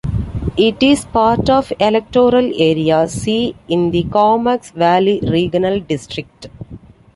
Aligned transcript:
It 0.57 0.81
is 0.81 1.05
part 1.05 1.47
of 1.47 1.71
Electoral 1.79 2.51
Area 2.59 3.07
C 3.07 3.53
in 3.67 3.91
the 3.91 4.01
Comox 4.05 4.71
Valley 4.71 5.19
Regional 5.21 5.79
District. 5.79 6.47